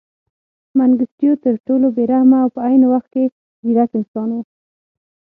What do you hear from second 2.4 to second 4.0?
او په عین وخت کې ځیرک